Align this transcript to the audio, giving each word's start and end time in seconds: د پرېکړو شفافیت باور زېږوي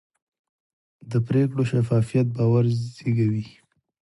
د 1.11 1.11
پرېکړو 1.27 1.63
شفافیت 1.71 2.27
باور 2.37 2.65
زېږوي 2.95 3.45